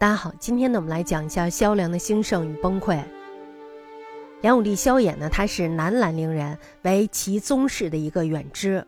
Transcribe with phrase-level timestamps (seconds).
[0.00, 3.02] 大家好，今天呢，我们来讲一下萧梁的兴盛与崩溃。
[4.42, 8.86] 梁武帝萧衍呢，他是南兰陵人，为齐宗室的一个远支。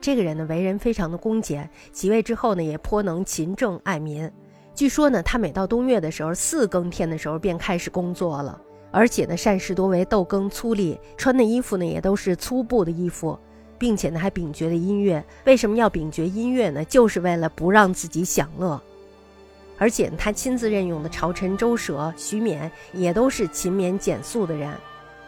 [0.00, 4.30] 这个人呢，为人非常的恭俭，即位之后呢，也颇能勤政爱民。
[4.72, 8.56] 据说呢，他每到冬月的时候，四更天的时候便开始工作了，
[8.92, 13.36] 而且呢，膳食多为豆羹粗粒，穿的衣服呢，也都是粗布的衣服，
[13.76, 15.24] 并且呢，还秉绝的音乐。
[15.44, 16.84] 为什么要秉绝音乐呢？
[16.84, 18.80] 就是为了不让自己享乐。
[19.80, 24.70] 而且他亲自任用的朝臣周舍、徐勉也都是勤勉简素的人。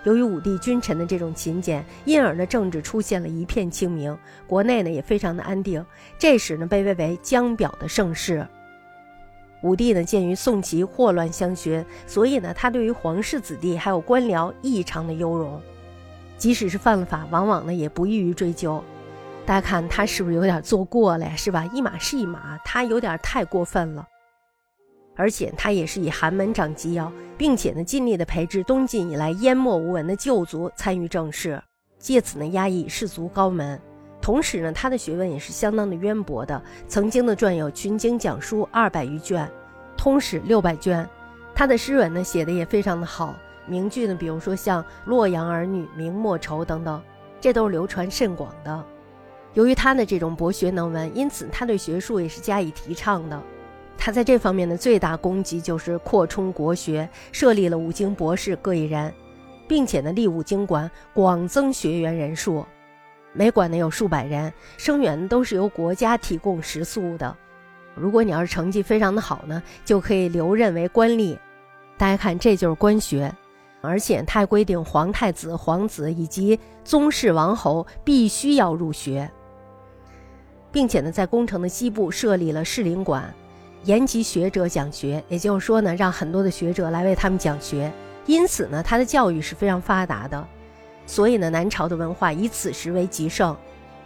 [0.05, 4.15] 由于武帝君臣的这种勤俭，因而呢政治出现了一片清明，
[4.47, 5.83] 国内呢也非常的安定。
[6.19, 8.47] 这时呢被誉为江表的盛世。
[9.63, 15.59] 武帝呢鉴于宋齐祸乱相寻，所以呢他对于皇室子弟还有官僚异常的优容，
[16.37, 18.85] 即使是犯了法，往往呢也不易于追究。
[19.47, 21.35] 大家看他是不是有点做过了呀？
[21.35, 21.65] 是吧？
[21.73, 24.07] 一码是一码，他有点太过分了。
[25.23, 31.63] 而且他也是以寒门长机要，并且呢尽力的培植东晋以来淹没无闻的旧族参与政事，
[31.97, 33.81] 借此呢压抑士族高门。
[34.21, 39.49] 同时呢他的学问也是相当的渊博的，曾经的撰有群经讲书二百余卷，
[39.97, 41.09] 通史六百卷。
[41.55, 43.37] 他的诗文呢写的也非常的好，
[43.69, 47.01] 名句呢比如说像洛阳儿女明莫愁等等，
[47.41, 48.85] 这都是流传甚广的。
[49.55, 53.41] 由于他的这种博学能文，因此他对学术也是加以提倡的。
[54.05, 59.15] 他在这方面的最大功绩就是扩充国学，设立了五经博士各一人，
[59.69, 62.67] 并且呢立五经馆，广增学员人数，
[63.33, 67.37] 每馆呢有数百人，生源都是由国家提供食宿的。
[67.95, 71.39] 如果你要是成绩非常的好呢，就可以留任为官吏。
[71.97, 73.33] 大家看，这就是官学，
[73.83, 79.31] 而且他还规定皇太子、皇子以及宗室王侯必须要入学，
[80.73, 83.33] 并且呢在宫城的西部设立了士林馆。
[83.85, 87.93] 延集学者讲学，也就是说呢，让很多的学者来为他们讲学。
[88.27, 90.47] 因此呢，他的教育是非常发达的。
[91.05, 93.57] 所以呢，南朝的文化以此时为极盛。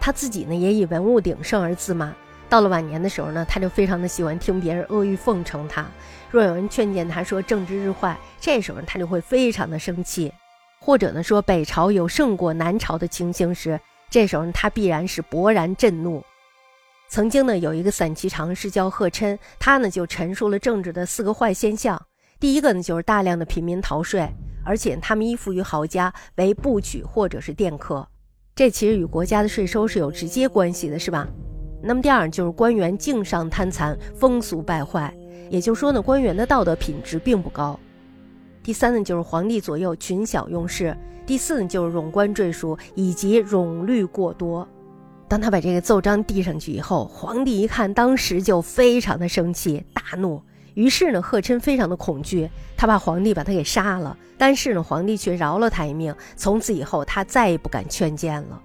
[0.01, 2.15] 他自己呢，也以文物鼎盛而自满。
[2.49, 5.84] 到了晚年的时候呢，他就非常的喜欢听别人阿谀奉承他。
[6.31, 10.33] 若有人劝谏他说政治日坏，这时候他就会非常的生气。
[10.81, 13.78] 或者呢，说北朝有胜过南朝的情形时，
[14.09, 16.22] 这时候他必然是勃然震怒。
[17.09, 22.00] 曾经呢，有一个散骑常侍叫贺琛，他呢就陈述了政治的四个坏现象。
[22.41, 24.28] 第一个呢，就是大量的平民逃税，
[24.65, 28.06] 而且他们依附于豪家为部曲或者是佃客，
[28.55, 31.27] 这其实与国家的税收是有直接关系的，是吧？
[31.83, 35.15] 那么第二就是官员敬上贪残，风俗败坏，
[35.49, 37.78] 也就是说呢，官员的道德品质并不高。
[38.62, 40.93] 第三呢，就是皇帝左右群小用事；
[41.25, 44.66] 第四呢，就是冗官赘书以及冗律过多。
[45.29, 50.41] 当他把这个奏章递上去以后，皇帝一看，当时就非常的生气，大怒。
[50.75, 54.17] 于是呢，贺琛非常的恐惧，他怕皇帝把他给杀了。
[54.39, 56.15] 但是呢，皇帝却饶了他一命。
[56.37, 58.63] 从此以后，他再也不敢劝谏了。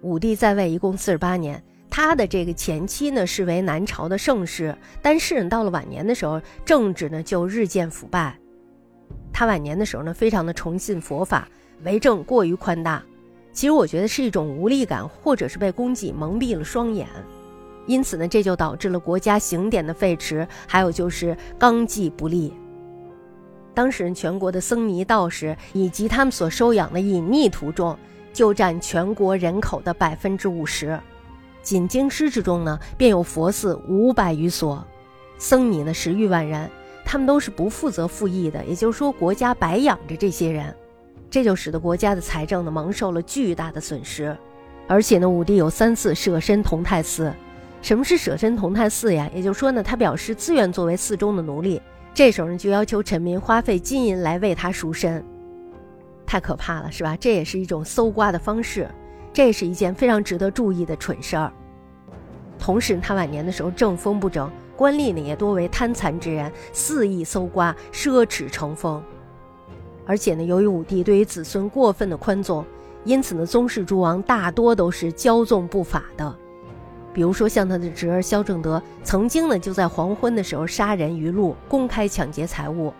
[0.00, 8.38] 武帝在位一共四十八年，他的这个前期呢是为南朝的盛世，但是到了晚年的时候，政治呢就日渐腐败。
[9.32, 11.48] 他晚年的时候呢，非常的崇信佛法，
[11.82, 13.02] 为政过于宽大。
[13.54, 17.06] 其实我觉得是一种无力感，或者是被供给蒙蔽了双眼，
[17.86, 22.52] 因此呢，这就导致了国家刑典的废弛，还有就是纲纪不立。
[23.72, 27.96] 当时全国的僧尼道士以及他们所收养的隐匿徒众，
[28.32, 30.98] 就占全国人口的百分之五十。
[31.62, 34.84] 仅京师之中呢，便有佛寺五百余所，
[35.38, 36.68] 僧尼呢十余万人，
[37.04, 40.74] 他们都是不负责赋役的，也就是说，国家白养着这些人。
[41.34, 44.38] 这就使得国家的财政呢蒙受了巨大的损失，
[44.86, 47.34] 而且呢，武帝有三次舍身同泰寺。
[47.82, 49.28] 什么是舍身同泰寺呀？
[49.34, 51.82] 也就是说呢，他表示自愿作为寺中的奴隶。
[52.14, 55.24] 这时候呢，就要求臣民花费金银来为他赎身，
[56.24, 57.16] 太可怕了，是吧？
[57.18, 58.88] 这也是一种搜刮的方式，
[59.32, 61.52] 这是一件非常值得注意的蠢事儿。
[62.60, 69.02] 同时，他晚年的时候政风不整，官吏呢也多为贪残之人，肆意搜刮，奢侈成风。
[70.06, 72.64] 而且呢，由于武帝对于子孙过分的宽纵，
[73.04, 76.34] 因此呢，宗室诸王大多都是骄纵不法的。
[77.12, 82.92] 比如说，像他的侄儿萧正德，曾经呢就在黄昏的时候杀人于路，公开抢劫财物。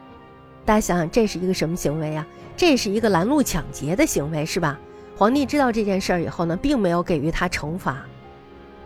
[0.64, 2.26] 大家想想，这是一个什么行为啊？
[2.56, 4.78] 这是一个拦路抢劫的行为，是吧？
[5.16, 8.04] 皇帝知道这件事儿以后呢，并没有给予他惩罚。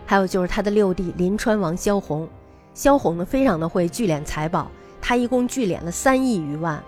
[0.06, 2.26] 还有就是他的六弟临川王萧红，
[2.72, 4.70] 萧红呢非常的会聚敛财宝，
[5.00, 6.82] 他一共聚敛了三亿余万。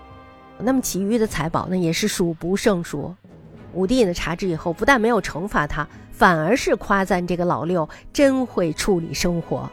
[0.61, 3.13] 那么其余的财宝呢，也是数不胜数。
[3.73, 9.69] 武帝呢查知以后，不但没有惩罚他，反而是夸赞这个老六真会处理生活。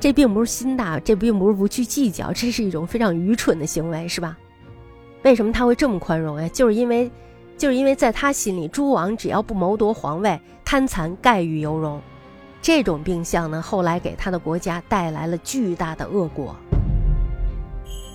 [0.00, 4.36] 这并不是心大，这并不是不去计较，这是一种非常愚蠢的行为，是吧？
[5.22, 6.48] 为什么他会这么宽容呀？
[6.52, 7.10] 就是因为，
[7.56, 12.00] 就是因为在他心里，诸王只要不谋夺皇位，贪残盖欲犹荣，
[12.60, 16.56] 这种病象呢，后来给他的国家带来了巨大的恶果。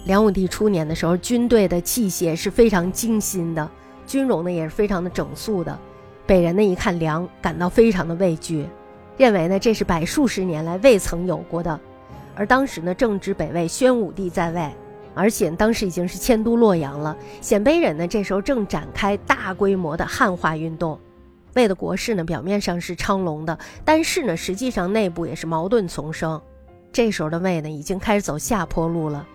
[0.07, 3.69] 梁武帝初年的时候，军队的器械是非常精心的，
[4.05, 5.77] 军容呢也是非常的整肃的，
[6.25, 8.65] 北人呢一看梁，感到非常的畏惧。
[9.17, 11.77] 认为呢，这是百数十年来未曾有过的，
[12.35, 14.71] 而当时呢，正值北魏宣武帝在位，
[15.13, 17.17] 而且当时已经是迁都洛阳了。
[17.41, 20.97] 鲜卑人呢，这时候正展开大规模的汉化运动。
[21.55, 26.41] 魏的国势呢，表面上是昌隆的，但是呢，实际上内部也是矛盾丛生。
[26.93, 29.27] 这时候的魏呢，已经开始走下坡路了。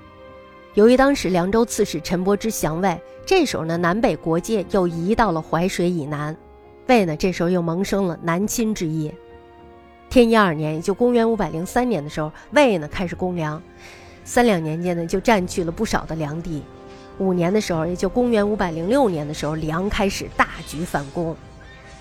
[0.74, 6.34] 由于当时凉州刺史陈伯之降魏，这时候呢，南北国界又移到了淮水以南，
[6.86, 9.12] 魏呢，这时候又萌生了南侵之意。
[10.08, 13.62] 天一二年，也就公元五百零三年的时候，魏呢开始攻梁，
[14.24, 16.62] 三两年间呢就占据了不少的梁地。
[17.18, 21.36] 五年的时候，也就公元五百零六年的时候，梁开始大举反攻。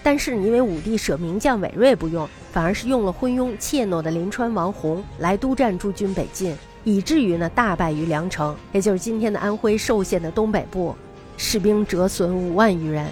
[0.02, 10.96] 但是因为武帝舍名将韦睿不用，反而是用了昏庸怯懦的临川王弘来督战驻军北进，以至于呢大败于梁城，也就是今天的安徽寿县的东北部，
[11.38, 13.08] 士兵折损五万余人。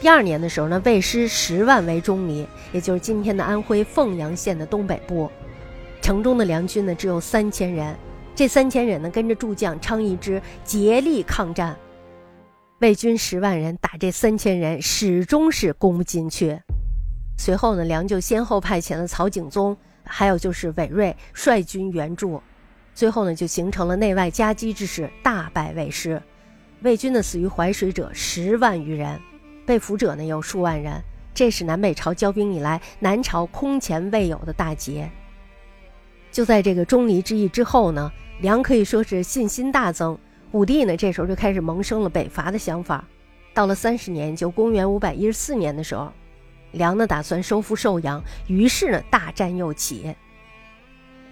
[0.00, 5.30] 第二年的时候呢，魏师十万围钟离，也就是今天的安徽凤阳县的东北部。
[6.00, 7.96] 城中的梁军呢只有三千人，
[8.34, 11.76] 这三千人呢跟着诸将昌邑之竭力抗战。
[12.80, 16.58] 魏军十万人打这三千人，始终是攻不进去。
[17.38, 22.42] 随后呢，梁就先后派遣了曹景宗，还有就是韦睿率军援助，
[22.94, 26.22] 最后呢就形成了内外夹击之势，大败魏师。
[26.82, 29.20] 魏军呢死于淮水者十万余人。
[29.64, 31.00] 被俘者呢有数万人，
[31.32, 35.08] 这是南北朝交兵以来南朝空前未有的大捷。
[36.32, 38.10] 就在这个钟离之役之后呢，
[38.40, 40.18] 梁可以说是信心大增，
[40.50, 43.04] 武帝呢这时候就开始萌生了北伐的想法。
[43.54, 46.12] 到了三十年，就公元五百一十四年的时候，
[46.72, 50.14] 梁呢打算收复寿阳，于是呢大战又起。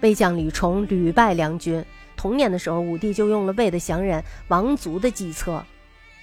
[0.01, 1.83] 魏将吕崇屡败梁军，
[2.17, 5.63] 同年的时候，武帝就用了魏的降人王族的计策。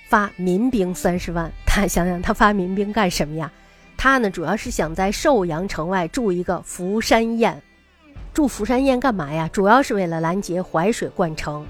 [0.09, 3.53] 发民兵三十万，他想想，他发民兵干什么呀？
[3.97, 7.61] 他呢，主要是想在寿阳城外筑一个福山堰。
[8.33, 9.49] 筑福山堰干嘛呀？
[9.53, 11.67] 主要是为了拦截淮水灌城。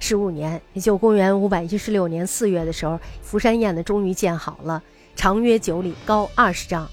[0.00, 4.82] 十五年，也就公元五百一十六年四月的时候，福山堰呢终于建好了，
[5.14, 6.88] 长约九里，高二十丈，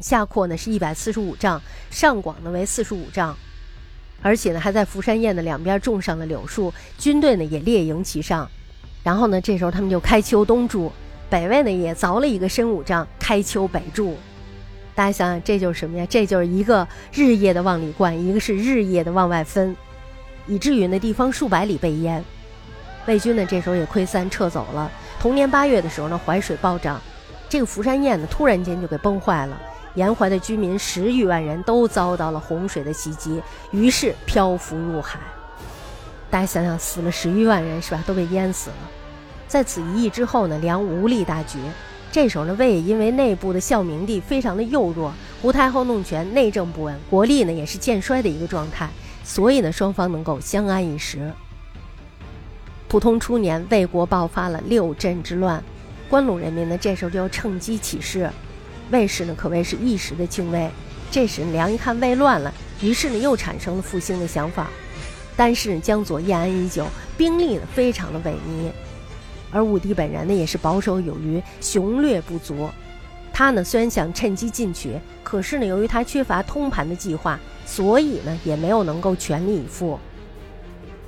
[0.00, 1.60] 下阔呢是一百四十五丈，
[1.90, 3.36] 上广呢为四十五丈，
[4.22, 8.48] 而且呢还在福山堰的两边种上了柳树，军队呢也列营其上。
[9.02, 10.92] 然后呢，这时候他们就开丘东筑，
[11.30, 14.16] 北魏呢也凿了一个深五丈，开丘北筑。
[14.94, 16.06] 大家想想，这就是什么呀？
[16.10, 19.74] 这就是一个日夜的往里灌，一个是日夜的往外分，
[20.46, 22.22] 以至于那地方数百里被淹。
[23.06, 24.90] 魏军呢这时候也溃散撤走了。
[25.18, 27.00] 同年八月的时候呢，淮水暴涨，
[27.48, 29.58] 这个福山堰呢突然间就给崩坏了，
[29.94, 35.18] 沿淮的居民十余万人都遭到了洪水的袭击，于是漂浮入海。
[36.30, 38.02] 大家想想，死了十余万人是吧？
[38.06, 38.76] 都被淹死了。
[39.48, 41.58] 在此一役之后呢，梁无力大决。
[42.12, 48.88] 这时候呢，魏因为内部的孝明帝非常的幼弱，胡太后弄权，内政不稳，国力呢也是渐衰的一个状态，
[49.24, 51.32] 所以呢，双方能够相安一时。
[52.88, 55.62] 普通初年，魏国爆发了六镇之乱，
[56.08, 58.28] 关陇人民呢这时候就要趁机起事，
[58.90, 60.68] 魏氏呢可谓是一时的敬畏。
[61.10, 64.68] 这时梁一看魏乱了，于是呢又产生了复兴的想法。
[65.36, 68.70] 但是江左延安已久，兵力呢非常的萎靡，
[69.50, 72.68] 而武帝本人呢也是保守有余，雄略不足。
[73.32, 79.98] 他呢虽然想趁机进取，可是呢由于他缺乏通盘的计划，所以呢也没有能够全力以赴。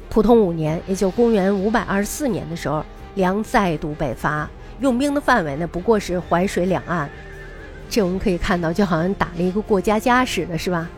[0.08, 2.84] 普通五年，也就公元五百二十四年的时候，
[3.14, 4.48] 梁再度北伐，
[4.80, 7.10] 用兵的范围呢不过是淮水两岸。
[7.92, 10.88] 这我们可以看到，就好像打了一个过家家似的，是吧？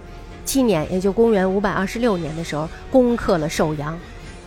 [0.45, 3.99] 七年，也就公元五百二十六年的时候，攻克了寿阳。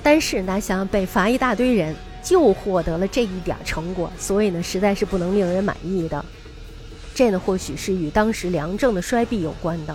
[0.02, 6.24] 但是，大家想想，北伐一大堆人，就获得了这一点成果，所以呢，实在是不能令人满意的。
[7.14, 9.94] 这呢，或许是与当时梁政的衰弊有关的。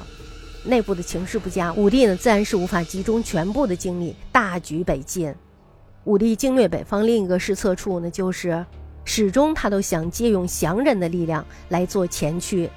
[0.66, 5.34] 内部的情势不佳，武帝呢，自然是无法集中全部的精力大举北进。
[6.04, 8.62] 武帝经略北方另一个失策处呢，就是
[9.04, 12.68] 始终他都想借用降人的力量来做前驱。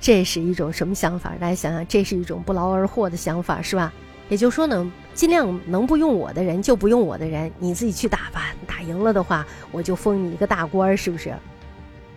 [0.00, 1.32] 这是一种什么想法？
[1.40, 3.92] 大家想想，这是一种不劳而获的想法，是吧？
[4.28, 8.54] 也就是说呢，尽量能不用我的人就不用我的人，你自己去打吧。
[8.66, 11.34] 打赢了的话，我就封你一个大官，是不是？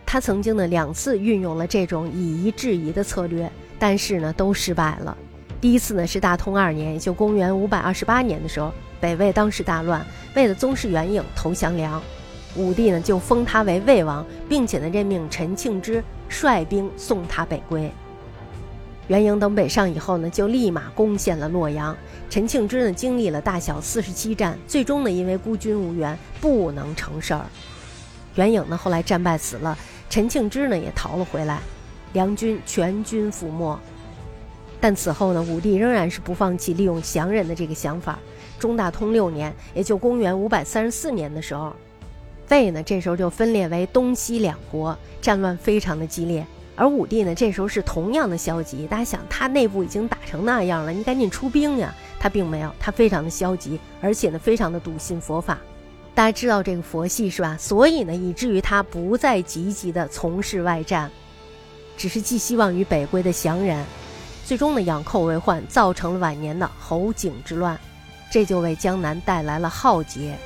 [0.04, 5.16] 他曾经呢两次运用了这种以夷制夷的策略，但是呢都失败了。
[5.60, 10.04] 第一次呢是大通二年，也就公元五百二十八年的时候，北魏当时大乱，
[10.34, 12.00] 为了宗室援引投降梁，
[12.56, 17.90] 武帝呢就封他为魏王，并且呢任命陈庆之率兵送他北归。
[19.08, 21.96] 元营等北上以后呢，就立马攻陷了洛阳。
[22.30, 27.44] 陈庆之呢经历了大小四十七战，最终呢因为孤军无援，不能成事儿。
[28.36, 29.76] 元颖呢后来战败死了，
[30.08, 31.60] 陈庆之呢也逃了回来，
[32.12, 33.78] 梁军全军覆没。
[34.80, 38.18] 但此后呢，武帝仍然是不放弃利用降人的这个想法。
[38.58, 41.74] 中大通六年，也就公元五百三十四年的时候，
[42.52, 46.46] 魏呢这时候就分裂为东西两国，战乱非常的激烈。
[46.76, 48.86] 而武帝呢这时候是同样的消极。
[48.86, 51.94] 大家想，他内部已经打成那样了，你赶紧出兵呀！
[52.20, 55.58] 他并没有，他非常的消极，而且呢非常的笃信佛法。
[56.14, 57.56] 大家知道这个佛系是吧？
[57.58, 61.10] 所以呢，以至于他不再积极的从事外战，
[61.96, 63.82] 只是寄希望于北归的降人。
[64.44, 67.80] 最终呢，养寇为患，造成了晚年的侯景之乱，
[68.30, 70.36] 这就为江南带来了浩劫。